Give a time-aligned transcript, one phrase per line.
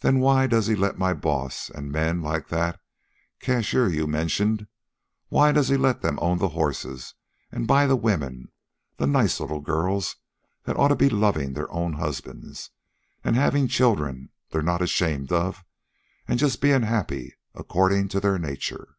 [0.00, 2.78] then why does he let my boss, an' men like that
[3.40, 4.66] cashier you mentioned,
[5.30, 7.14] why does he let them own the horses,
[7.50, 8.52] an' buy the women,
[8.98, 10.16] the nice little girls
[10.64, 12.72] that oughta be lovin' their own husbands,
[13.24, 15.64] an' havin' children they're not ashamed of,
[16.28, 18.98] an' just bein' happy accordin' to their nature?"